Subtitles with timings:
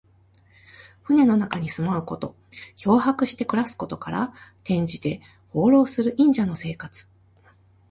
[1.03, 2.35] 船の中に住まうこと。
[2.75, 7.07] 漂泊して暮らすことから、転じて、放浪する隠者の生活。